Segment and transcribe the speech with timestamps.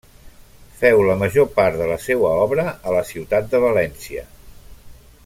[0.79, 4.29] Féu la major part de la seua obra a la ciutat de València.